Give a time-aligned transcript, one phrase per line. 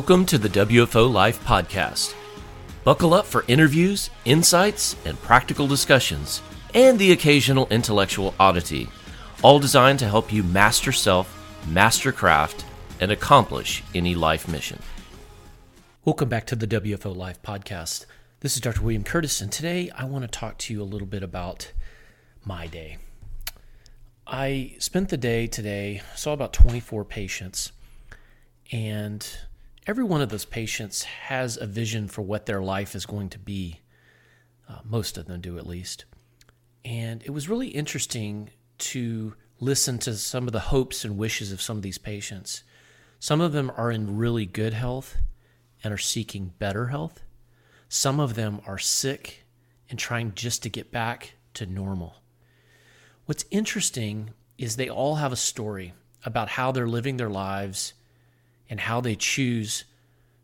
[0.00, 2.14] Welcome to the WFO Life Podcast.
[2.84, 6.40] Buckle up for interviews, insights, and practical discussions,
[6.72, 8.88] and the occasional intellectual oddity,
[9.42, 11.28] all designed to help you master self,
[11.68, 12.64] master craft,
[12.98, 14.78] and accomplish any life mission.
[16.06, 18.06] Welcome back to the WFO Life Podcast.
[18.40, 18.80] This is Dr.
[18.80, 21.72] William Curtis, and today I want to talk to you a little bit about
[22.42, 22.96] my day.
[24.26, 27.72] I spent the day today, saw about 24 patients,
[28.72, 29.28] and
[29.90, 33.40] every one of those patients has a vision for what their life is going to
[33.40, 33.80] be.
[34.68, 36.04] Uh, most of them do, at least.
[36.84, 41.60] And it was really interesting to listen to some of the hopes and wishes of
[41.60, 42.62] some of these patients.
[43.18, 45.16] Some of them are in really good health
[45.82, 47.24] and are seeking better health.
[47.88, 49.44] Some of them are sick
[49.88, 52.22] and trying just to get back to normal.
[53.24, 57.94] What's interesting is they all have a story about how they're living their lives
[58.70, 59.84] and how they choose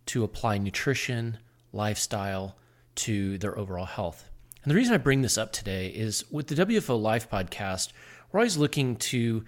[0.07, 1.39] to apply nutrition,
[1.73, 2.57] lifestyle
[2.97, 4.29] to their overall health.
[4.63, 7.93] And the reason I bring this up today is with the WFO Life podcast,
[8.31, 9.45] we're always looking to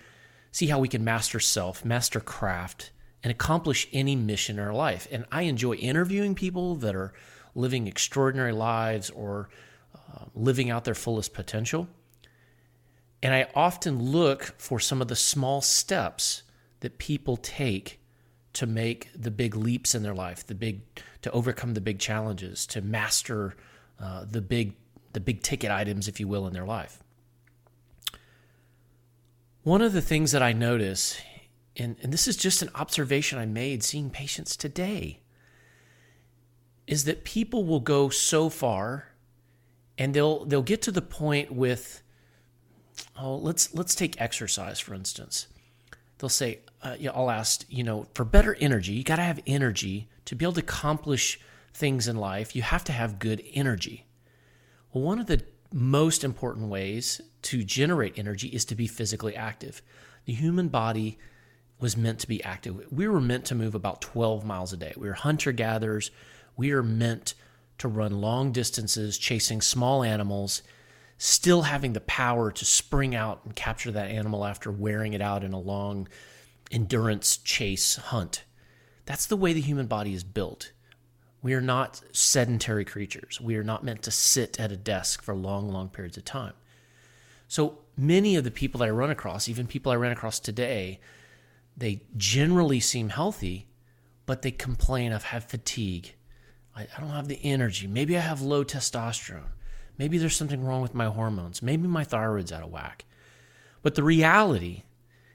[0.52, 5.08] see how we can master self, master craft, and accomplish any mission in our life.
[5.10, 7.12] And I enjoy interviewing people that are
[7.54, 9.48] living extraordinary lives or
[9.94, 11.88] uh, living out their fullest potential.
[13.20, 16.44] And I often look for some of the small steps
[16.80, 17.98] that people take
[18.58, 20.80] to make the big leaps in their life, the big
[21.22, 23.54] to overcome the big challenges, to master
[24.00, 24.74] uh, the big
[25.12, 27.04] the big ticket items, if you will, in their life.
[29.62, 31.20] One of the things that I notice,
[31.76, 35.20] and, and this is just an observation I made seeing patients today,
[36.88, 39.12] is that people will go so far
[39.96, 42.02] and they'll they'll get to the point with
[43.16, 45.46] oh let's let's take exercise for instance
[46.18, 50.08] they'll say uh, I'll ask, you know, for better energy, you got to have energy
[50.26, 51.40] to be able to accomplish
[51.74, 52.54] things in life.
[52.54, 54.06] You have to have good energy.
[54.92, 59.82] Well, one of the most important ways to generate energy is to be physically active.
[60.24, 61.18] The human body
[61.80, 62.86] was meant to be active.
[62.90, 64.92] We were meant to move about 12 miles a day.
[64.96, 66.10] We were hunter gatherers.
[66.56, 67.34] We are meant
[67.78, 70.62] to run long distances chasing small animals,
[71.16, 75.44] still having the power to spring out and capture that animal after wearing it out
[75.44, 76.08] in a long
[76.70, 78.44] endurance chase hunt.
[79.04, 80.72] That's the way the human body is built.
[81.40, 83.40] We are not sedentary creatures.
[83.40, 86.54] We are not meant to sit at a desk for long, long periods of time.
[87.46, 91.00] So many of the people that I run across, even people I ran across today,
[91.76, 93.68] they generally seem healthy,
[94.26, 96.14] but they complain of have fatigue.
[96.76, 97.86] I, I don't have the energy.
[97.86, 99.52] Maybe I have low testosterone.
[99.96, 101.62] Maybe there's something wrong with my hormones.
[101.62, 103.04] Maybe my thyroid's out of whack.
[103.82, 104.82] But the reality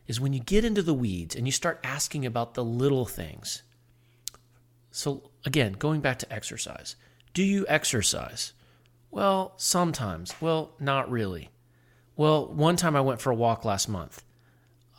[0.08, 3.64] is when you get into the weeds and you start asking about the little things.
[4.91, 6.96] So, again, going back to exercise.
[7.34, 8.53] Do you exercise?
[9.09, 10.36] Well, sometimes.
[10.41, 11.50] Well, not really.
[12.16, 14.24] Well, one time I went for a walk last month.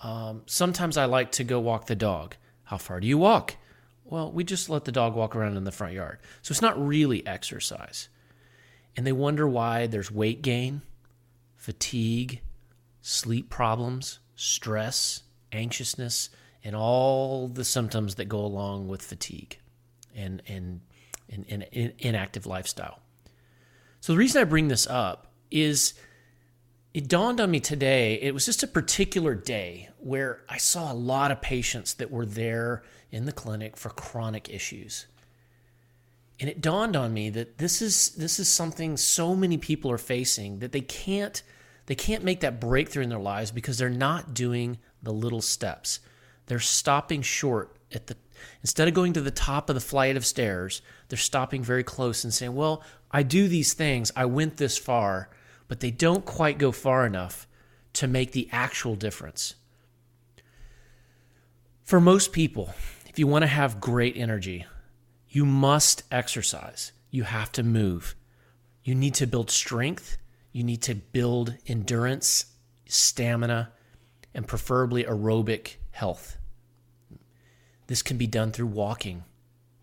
[0.02, 2.34] Um, sometimes I like to go walk the dog.
[2.64, 3.56] How far do you walk?
[4.04, 6.18] Well, we just let the dog walk around in the front yard.
[6.42, 8.08] So it's not really exercise.
[8.96, 10.82] And they wonder why there's weight gain,
[11.56, 12.40] fatigue,
[13.06, 16.30] sleep problems, stress, anxiousness,
[16.64, 19.58] and all the symptoms that go along with fatigue
[20.16, 20.80] and, and,
[21.28, 21.66] and,
[21.98, 23.00] inactive lifestyle.
[24.00, 25.92] So, the reason I bring this up is
[26.94, 28.14] it dawned on me today.
[28.22, 32.24] It was just a particular day where I saw a lot of patients that were
[32.24, 35.06] there in the clinic for chronic issues.
[36.40, 39.98] And it dawned on me that this is this is something so many people are
[39.98, 41.42] facing that they can't
[41.86, 46.00] they can't make that breakthrough in their lives because they're not doing the little steps.
[46.46, 48.16] They're stopping short at the
[48.62, 52.24] instead of going to the top of the flight of stairs, they're stopping very close
[52.24, 54.10] and saying, "Well, I do these things.
[54.16, 55.30] I went this far."
[55.66, 57.46] But they don't quite go far enough
[57.94, 59.54] to make the actual difference.
[61.82, 62.74] For most people,
[63.06, 64.66] if you want to have great energy,
[65.28, 66.92] you must exercise.
[67.10, 68.14] You have to move.
[68.82, 70.18] You need to build strength
[70.54, 72.46] you need to build endurance,
[72.86, 73.72] stamina,
[74.32, 76.38] and preferably aerobic health.
[77.88, 79.24] This can be done through walking.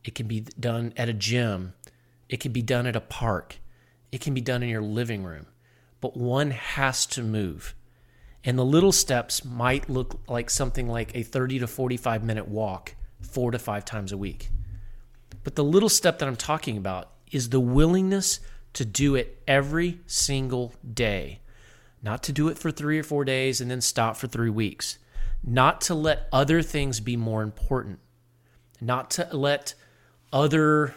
[0.06, 1.73] It can be done at a gym.
[2.29, 3.57] It can be done at a park.
[4.13, 5.45] It can be done in your living room.
[6.00, 7.75] But one has to move.
[8.45, 12.95] And the little steps might look like something like a 30 to 45 minute walk
[13.19, 14.50] four to five times a week.
[15.44, 18.39] But the little step that I'm talking about is the willingness
[18.73, 21.39] to do it every single day,
[22.01, 24.97] not to do it for three or four days and then stop for three weeks,
[25.44, 28.00] not to let other things be more important.
[28.81, 29.75] not to let
[30.33, 30.95] other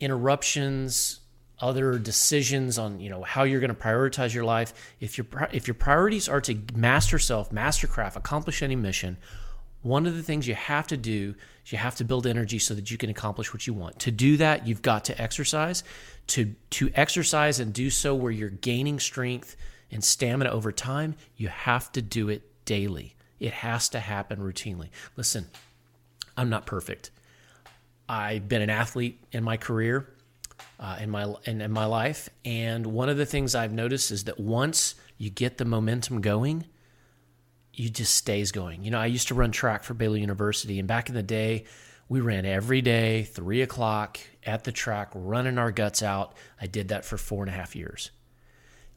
[0.00, 1.20] interruptions,
[1.60, 4.72] other decisions on you know how you're going to prioritize your life.
[5.00, 9.16] If your if your priorities are to master self, master craft, accomplish any mission,
[9.82, 11.34] one of the things you have to do
[11.72, 13.98] you have to build energy so that you can accomplish what you want.
[14.00, 15.84] To do that, you've got to exercise.
[16.28, 19.56] To to exercise and do so where you're gaining strength
[19.90, 23.14] and stamina over time, you have to do it daily.
[23.40, 24.88] It has to happen routinely.
[25.16, 25.46] Listen,
[26.36, 27.10] I'm not perfect.
[28.08, 30.08] I've been an athlete in my career,
[30.80, 34.24] uh, in my in, in my life, and one of the things I've noticed is
[34.24, 36.64] that once you get the momentum going,
[37.78, 38.84] you just stays going.
[38.84, 41.64] You know, I used to run track for Baylor University, and back in the day,
[42.08, 46.34] we ran every day, three o'clock at the track, running our guts out.
[46.60, 48.10] I did that for four and a half years.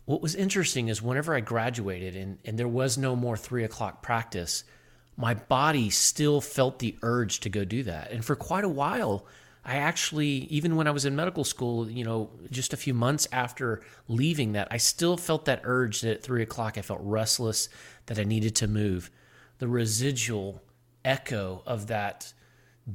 [0.05, 4.01] What was interesting is whenever I graduated and, and there was no more three o'clock
[4.01, 4.63] practice,
[5.17, 8.11] my body still felt the urge to go do that.
[8.11, 9.25] And for quite a while,
[9.63, 13.27] I actually, even when I was in medical school, you know, just a few months
[13.31, 17.69] after leaving that, I still felt that urge that at three o'clock I felt restless,
[18.05, 19.09] that I needed to move.
[19.59, 20.61] The residual
[21.03, 22.33] echo of that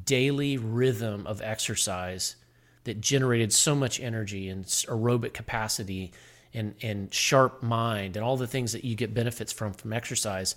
[0.05, 2.37] daily rhythm of exercise
[2.85, 6.13] that generated so much energy and aerobic capacity
[6.55, 10.55] and, and sharp mind and all the things that you get benefits from from exercise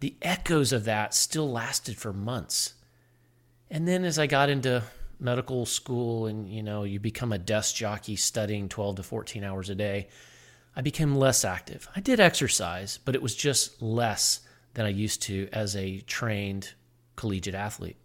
[0.00, 2.74] the echoes of that still lasted for months.
[3.70, 4.82] And then as I got into
[5.20, 9.68] medical school and you know you become a desk jockey studying 12 to 14 hours
[9.68, 10.08] a day
[10.76, 11.88] i became less active.
[11.94, 14.40] I did exercise but it was just less
[14.74, 16.74] than i used to as a trained
[17.16, 17.96] collegiate athlete.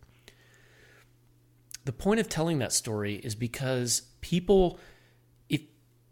[1.85, 4.79] The point of telling that story is because people
[5.47, 5.62] if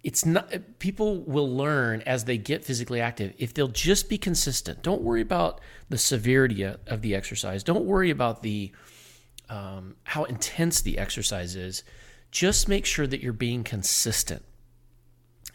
[0.04, 3.34] it's not people will learn as they get physically active.
[3.38, 5.60] If they'll just be consistent don't worry about
[5.90, 7.64] the severity of the exercise.
[7.64, 8.72] Don't worry about the
[9.50, 11.84] um, how intense the exercise is.
[12.32, 14.44] Just make sure that you're being consistent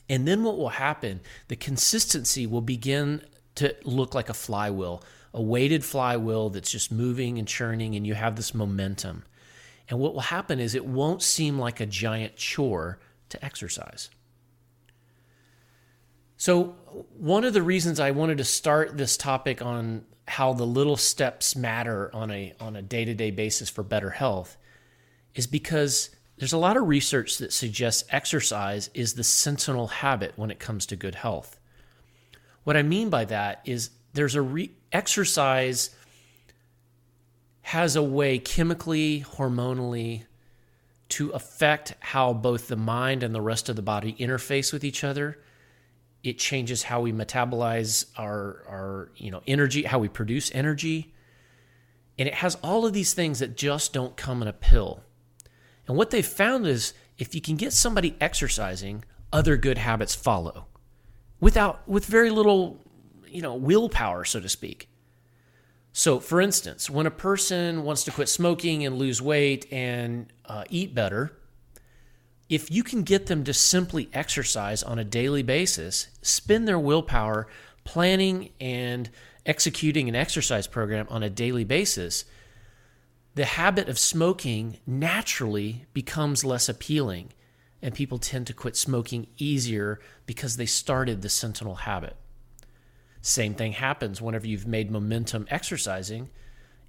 [0.08, 3.22] and then what will happen the consistency will begin
[3.54, 5.02] to look like a flywheel
[5.34, 9.24] a weighted flywheel that's just moving and churning and you have this momentum.
[9.88, 12.98] And what will happen is it won't seem like a giant chore
[13.30, 14.10] to exercise.
[16.36, 16.76] So,
[17.16, 21.56] one of the reasons I wanted to start this topic on how the little steps
[21.56, 24.56] matter on a on a day-to-day basis for better health
[25.34, 30.50] is because there's a lot of research that suggests exercise is the sentinel habit when
[30.50, 31.58] it comes to good health.
[32.64, 35.90] What I mean by that is there's a re- exercise
[37.62, 40.24] has a way chemically, hormonally
[41.10, 45.04] to affect how both the mind and the rest of the body interface with each
[45.04, 45.38] other
[46.22, 51.14] it changes how we metabolize our our you know energy, how we produce energy.
[52.18, 55.02] And it has all of these things that just don't come in a pill.
[55.88, 60.66] And what they've found is if you can get somebody exercising, other good habits follow
[61.40, 62.78] without with very little,
[63.26, 64.88] you know, willpower, so to speak.
[65.92, 70.64] So, for instance, when a person wants to quit smoking and lose weight and uh,
[70.70, 71.32] eat better,
[72.48, 77.48] if you can get them to simply exercise on a daily basis, spend their willpower
[77.84, 79.10] planning and
[79.44, 82.24] executing an exercise program on a daily basis,
[83.34, 87.32] the habit of smoking naturally becomes less appealing,
[87.80, 92.16] and people tend to quit smoking easier because they started the sentinel habit.
[93.20, 96.30] Same thing happens whenever you've made momentum exercising.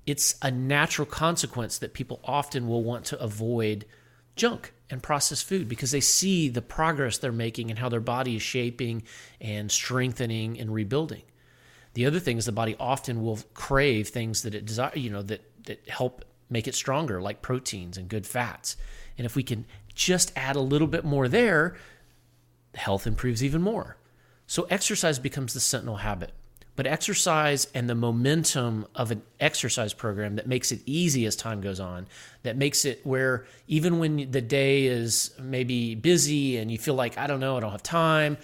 [0.05, 3.85] It's a natural consequence that people often will want to avoid
[4.35, 8.35] junk and processed food because they see the progress they're making and how their body
[8.35, 9.03] is shaping
[9.39, 11.23] and strengthening and rebuilding.
[11.93, 15.21] The other thing is the body often will crave things that it desire, you know,
[15.23, 18.75] that that help make it stronger, like proteins and good fats.
[19.17, 21.75] And if we can just add a little bit more there,
[22.75, 23.97] health improves even more.
[24.47, 26.31] So exercise becomes the sentinel habit
[26.79, 31.59] but exercise and the momentum of an exercise program that makes it easy as time
[31.59, 32.07] goes on,
[32.43, 37.17] that makes it where even when the day is maybe busy and you feel like,
[37.17, 38.37] I don't know, I don't have time,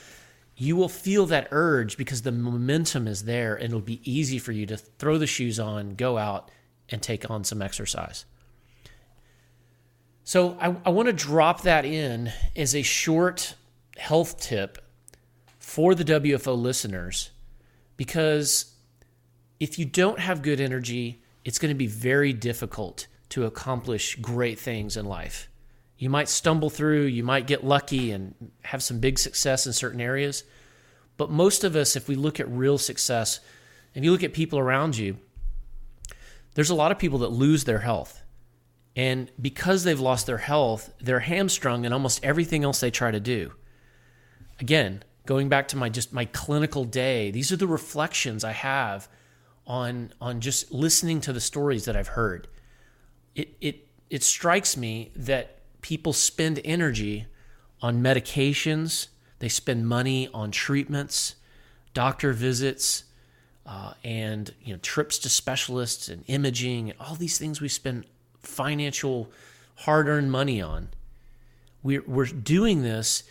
[0.58, 4.52] you will feel that urge because the momentum is there and it'll be easy for
[4.52, 6.52] you to throw the shoes on, go out,
[6.90, 8.26] and take on some exercise.
[10.24, 13.56] So I, I want to drop that in as a short
[13.98, 14.80] health tip
[15.60, 17.32] for the WFO listeners
[17.98, 18.74] because
[19.60, 24.60] if you don't have good energy, it's going to be very difficult to accomplish great
[24.60, 25.50] things in life.
[25.98, 30.02] You might stumble through, you might get lucky and have some big success in certain
[30.02, 30.44] areas.
[31.18, 33.40] But most of us, if we look at real success,
[33.94, 35.18] if you look at people around you,
[36.56, 38.24] there's a lot of people that lose their health.
[38.96, 43.20] And because they've lost their health, they're hamstrung in almost everything else they try to
[43.20, 43.54] do.
[44.60, 49.10] Again, going back to my just my clinical day, these are the reflections I have
[49.68, 52.48] on on just listening to the stories that I've heard.
[53.36, 57.28] It it it strikes me that people spend energy
[57.82, 59.08] on medications,
[59.40, 61.36] they spend money on treatments,
[61.94, 63.05] doctor visits,
[63.66, 68.06] uh, and you know trips to specialists and imaging and all these things we spend
[68.42, 69.32] financial
[69.80, 70.90] hard-earned money on.
[71.84, 73.24] We're, we're doing this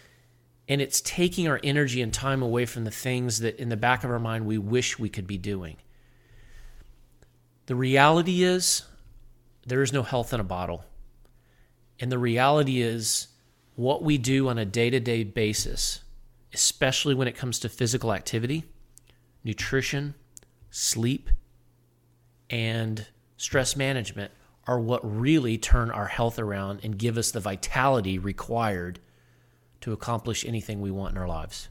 [0.69, 4.05] and it's taking our energy and time away from the things that in the back
[4.05, 5.77] of our mind we wish we could be doing.
[7.67, 8.83] The reality is
[9.67, 10.85] there is no health in a bottle.
[12.01, 13.29] And the reality is
[13.77, 16.03] what we do on a day-to-day basis,
[16.53, 18.65] especially when it comes to physical activity,
[19.43, 20.15] nutrition,
[20.75, 21.31] sleep,
[22.51, 24.33] and stress management
[24.67, 28.99] are what really turn our health around and give us the vitality required
[29.81, 31.69] to accomplish anything we want in our lives.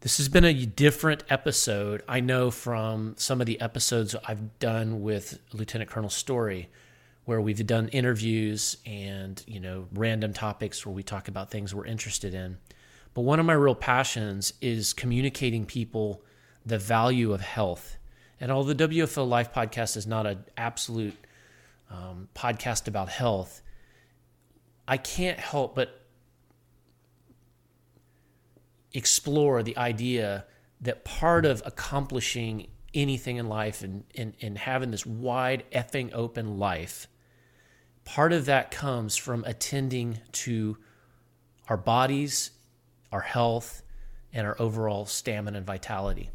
[0.00, 5.02] This has been a different episode, I know, from some of the episodes I've done
[5.02, 6.70] with Lieutenant Colonel Story,
[7.26, 11.84] where we've done interviews and, you know, random topics where we talk about things we're
[11.84, 12.56] interested in.
[13.12, 16.22] But one of my real passions is communicating people
[16.64, 17.96] the value of health.
[18.40, 21.16] And although the WFO Life podcast is not an absolute
[21.90, 23.62] um, podcast about health,
[24.88, 26.00] I can't help but
[28.92, 30.46] explore the idea
[30.80, 36.58] that part of accomplishing anything in life and, and, and having this wide effing open
[36.58, 37.06] life,
[38.04, 40.76] part of that comes from attending to
[41.68, 42.50] our bodies,
[43.12, 43.82] our health,
[44.32, 46.30] and our overall stamina and vitality.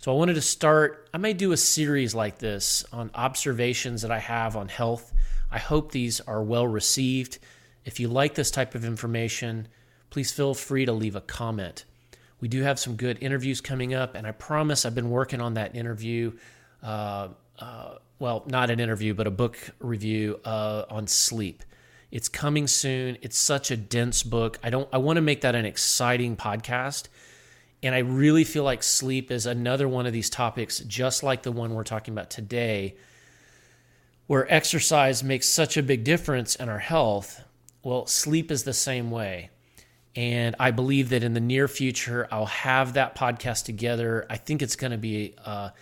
[0.00, 4.12] So I wanted to start, I may do a series like this on observations that
[4.12, 5.12] I have on health.
[5.50, 7.40] I hope these are well received.
[7.84, 9.66] If you like this type of information,
[10.10, 11.84] please feel free to leave a comment.
[12.40, 15.54] We do have some good interviews coming up, and I promise I've been working on
[15.54, 16.30] that interview.
[16.80, 21.64] Uh, uh, well, not an interview, but a book review uh, on sleep.
[22.12, 23.18] It's coming soon.
[23.20, 24.60] It's such a dense book.
[24.62, 24.88] I don't.
[24.92, 27.08] I want to make that an exciting podcast
[27.82, 31.52] and I really feel like sleep is another one of these topics, just like the
[31.52, 32.96] one we're talking about today,
[34.26, 37.42] where exercise makes such a big difference in our health.
[37.82, 39.50] Well, sleep is the same way.
[40.16, 44.26] And I believe that in the near future, I'll have that podcast together.
[44.28, 45.72] I think it's going to be a,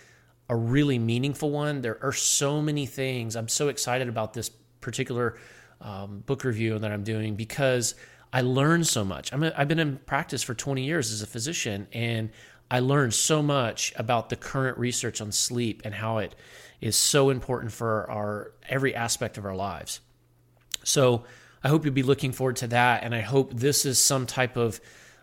[0.47, 1.81] a really meaningful one.
[1.81, 3.35] There are so many things.
[3.35, 4.49] I'm so excited about this
[4.81, 5.37] particular
[5.81, 7.95] um, book review that I'm doing because
[8.33, 9.31] I learned so much.
[9.33, 12.29] i have been in practice for 20 years as a physician, and
[12.69, 16.35] I learned so much about the current research on sleep and how it
[16.81, 20.01] is so important for our every aspect of our lives.
[20.83, 21.23] So
[21.63, 24.57] I hope you'll be looking forward to that, and I hope this is some type
[24.57, 24.79] of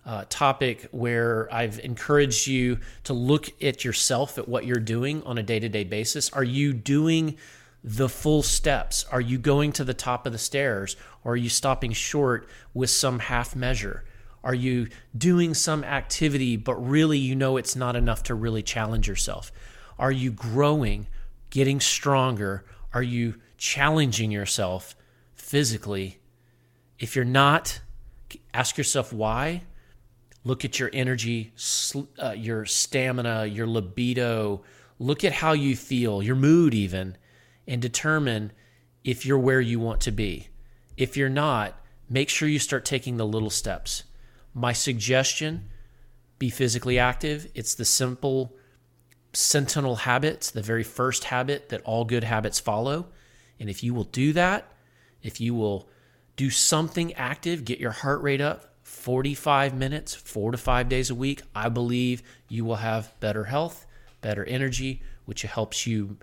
[0.07, 5.39] uh, topic where I've encouraged you to look at yourself at what you're doing on
[5.39, 6.31] a day to day basis.
[6.33, 7.37] Are you doing
[7.87, 9.05] the full steps?
[9.13, 12.89] Are you going to the top of the stairs or are you stopping short with
[12.89, 14.05] some half measure?
[14.43, 19.07] Are you doing some activity, but really you know it's not enough to really challenge
[19.07, 19.53] yourself?
[19.99, 21.09] Are you growing,
[21.51, 22.65] getting stronger?
[22.95, 24.97] Are you challenging yourself
[25.35, 26.21] physically?
[26.99, 27.81] If you're not,
[28.55, 29.63] ask yourself why.
[30.43, 31.53] Look at your energy,
[32.23, 34.63] uh, your stamina, your libido.
[34.99, 37.17] Look at how you feel, your mood, even
[37.67, 38.53] and determine
[39.03, 40.49] if you're where you want to be.
[40.97, 41.79] If you're not,
[42.09, 44.05] make sure you start taking the little steps.
[44.55, 45.69] My suggestion
[46.39, 47.51] be physically active.
[47.55, 48.55] It's the simple
[49.33, 53.07] sentinel habits, the very first habit that all good habits follow.
[53.59, 54.71] And if you will do that,
[55.23, 55.89] if you will
[56.37, 61.15] do something active, get your heart rate up 45 minutes, four to five days a
[61.15, 63.87] week, I believe you will have better health,
[64.21, 66.19] better energy, which helps you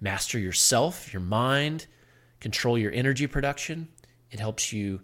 [0.00, 1.86] master yourself, your mind,
[2.40, 3.88] control your energy production.
[4.30, 5.00] It helps you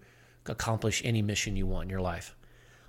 [0.47, 2.37] accomplish any mission you want in your life.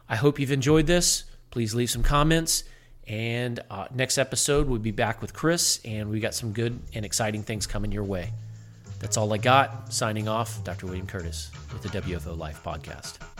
[0.07, 1.24] I hope you've enjoyed this.
[1.51, 2.63] Please leave some comments.
[3.07, 7.05] And uh, next episode, we'll be back with Chris, and we got some good and
[7.05, 8.31] exciting things coming your way.
[9.00, 9.93] That's all I got.
[9.93, 10.88] Signing off, Dr.
[10.88, 13.35] William Curtis with the WFO Life Podcast.